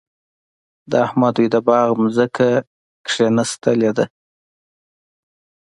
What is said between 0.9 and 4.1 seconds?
د احمد دوی د باغ ځمکه کېنستې ده.